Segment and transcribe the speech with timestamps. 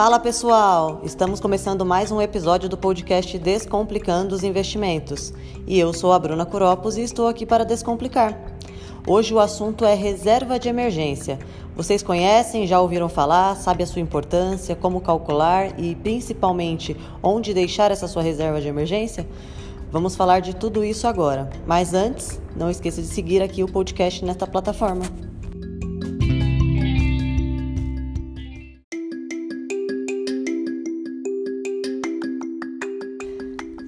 [0.00, 1.02] Fala pessoal!
[1.04, 5.30] Estamos começando mais um episódio do podcast Descomplicando os Investimentos.
[5.66, 8.34] E eu sou a Bruna Curopos e estou aqui para descomplicar.
[9.06, 11.38] Hoje o assunto é reserva de emergência.
[11.76, 17.90] Vocês conhecem, já ouviram falar, sabe a sua importância, como calcular e principalmente onde deixar
[17.90, 19.28] essa sua reserva de emergência?
[19.92, 21.50] Vamos falar de tudo isso agora.
[21.66, 25.29] Mas antes, não esqueça de seguir aqui o podcast nesta plataforma.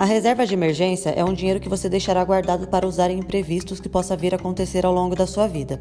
[0.02, 3.79] A reserva de emergência é um dinheiro que você deixará guardado para usar em imprevistos
[3.79, 5.80] que possa vir a acontecer ao longo da sua vida.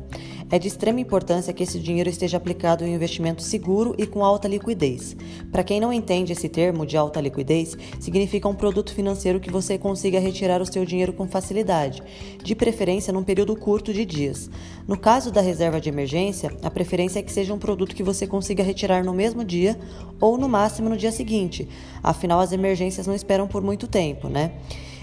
[0.52, 4.24] É de extrema importância que esse dinheiro esteja aplicado em um investimento seguro e com
[4.24, 5.16] alta liquidez.
[5.52, 9.76] Para quem não entende esse termo de alta liquidez, significa um produto financeiro que você
[9.76, 12.04] consiga retirar o seu dinheiro com facilidade,
[12.44, 14.52] de preferência num período curto de dias.
[14.88, 18.28] No caso da reserva de emergência, a preferência é que seja um produto que você
[18.28, 19.80] consiga retirar no mesmo dia
[20.20, 21.68] ou no máximo no dia seguinte.
[22.04, 24.52] Afinal, as emergências não esperam por muito tempo tempo, né?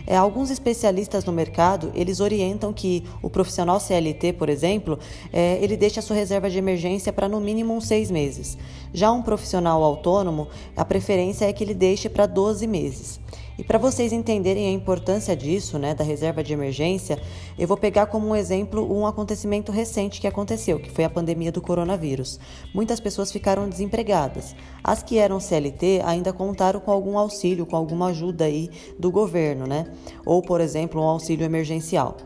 [0.06, 4.98] É, alguns especialistas no mercado, eles orientam que o profissional CLT, por exemplo,
[5.30, 8.56] é, ele deixa a sua reserva de emergência para no mínimo seis meses.
[8.92, 13.20] Já um profissional autônomo, a preferência é que ele deixe para 12 meses.
[13.58, 17.20] E para vocês entenderem a importância disso, né, da reserva de emergência,
[17.58, 21.50] eu vou pegar como um exemplo um acontecimento recente que aconteceu, que foi a pandemia
[21.50, 22.38] do coronavírus.
[22.72, 24.54] Muitas pessoas ficaram desempregadas.
[24.84, 29.66] As que eram CLT ainda contaram com algum auxílio, com alguma ajuda aí do governo,
[29.66, 29.90] né?
[30.24, 32.16] Ou, por exemplo, um auxílio emergencial.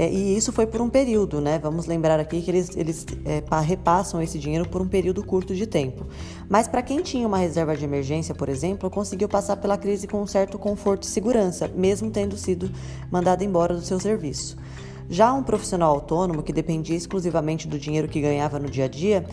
[0.00, 1.58] É, e isso foi por um período, né?
[1.58, 5.66] Vamos lembrar aqui que eles, eles é, repassam esse dinheiro por um período curto de
[5.66, 6.06] tempo.
[6.48, 10.22] Mas para quem tinha uma reserva de emergência, por exemplo, conseguiu passar pela crise com
[10.22, 12.70] um certo conforto e segurança, mesmo tendo sido
[13.10, 14.56] mandado embora do seu serviço.
[15.10, 19.24] Já um profissional autônomo que dependia exclusivamente do dinheiro que ganhava no dia a dia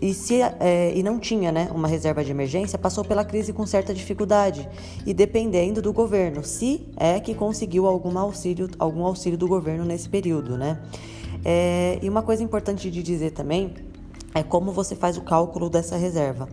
[0.00, 3.64] e, se, é, e não tinha né, uma reserva de emergência, passou pela crise com
[3.64, 4.68] certa dificuldade
[5.06, 10.08] e dependendo do governo, se é que conseguiu algum auxílio, algum auxílio do governo nesse
[10.08, 10.58] período.
[10.58, 10.78] Né?
[11.44, 13.72] É, e uma coisa importante de dizer também
[14.34, 16.48] é como você faz o cálculo dessa reserva.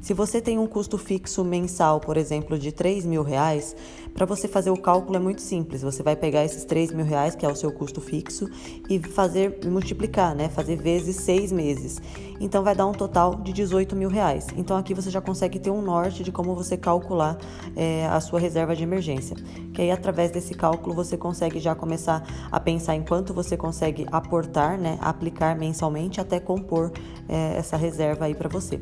[0.00, 3.74] Se você tem um custo fixo mensal, por exemplo, de 3 mil reais,
[4.14, 5.82] para você fazer o cálculo é muito simples.
[5.82, 8.48] Você vai pegar esses 3 mil reais, que é o seu custo fixo,
[8.88, 10.48] e fazer multiplicar, né?
[10.48, 12.00] Fazer vezes seis meses.
[12.40, 14.46] Então vai dar um total de 18 mil reais.
[14.56, 17.38] Então aqui você já consegue ter um norte de como você calcular
[17.76, 19.36] é, a sua reserva de emergência.
[19.72, 24.06] Que aí através desse cálculo você consegue já começar a pensar em quanto você consegue
[24.10, 24.98] aportar, né?
[25.00, 26.92] Aplicar mensalmente até compor
[27.28, 28.80] é, essa reserva aí para você.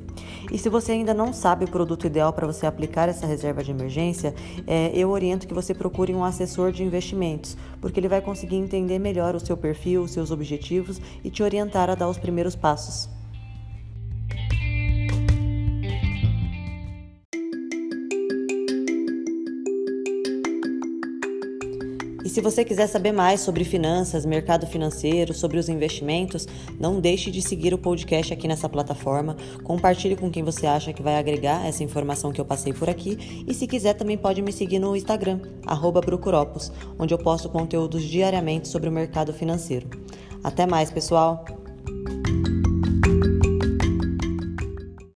[0.51, 3.63] E se você ainda ainda não sabe o produto ideal para você aplicar essa reserva
[3.63, 4.35] de emergência,
[4.67, 8.99] é, eu oriento que você procure um assessor de investimentos, porque ele vai conseguir entender
[8.99, 13.16] melhor o seu perfil, os seus objetivos e te orientar a dar os primeiros passos.
[22.37, 26.47] Se você quiser saber mais sobre finanças, mercado financeiro, sobre os investimentos,
[26.79, 29.39] não deixe de seguir o podcast aqui nessa plataforma.
[29.65, 33.45] Compartilhe com quem você acha que vai agregar essa informação que eu passei por aqui.
[33.49, 35.41] E se quiser, também pode me seguir no Instagram,
[36.05, 39.89] Brucuropos, onde eu posto conteúdos diariamente sobre o mercado financeiro.
[40.45, 41.43] Até mais, pessoal!